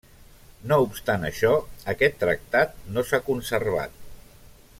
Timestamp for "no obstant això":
0.71-1.51